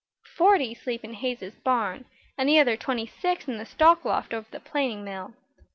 [0.35, 2.05] "Forty sleep in Hayes's barn,
[2.35, 5.35] and the other twenty six in the stock loft over the planing mill.